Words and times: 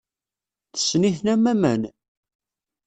Tessen-iten 0.71 1.31
am 1.33 1.43
waman. 1.45 1.81